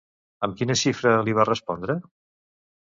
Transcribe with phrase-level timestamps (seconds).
[0.47, 2.01] Amb quina xifra li va respondre?